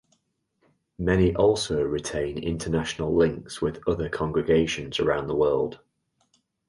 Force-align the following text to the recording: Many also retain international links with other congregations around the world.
Many 0.97 1.35
also 1.35 1.79
retain 1.83 2.39
international 2.39 3.15
links 3.15 3.61
with 3.61 3.87
other 3.87 4.09
congregations 4.09 4.99
around 4.99 5.27
the 5.27 5.35
world. 5.35 5.77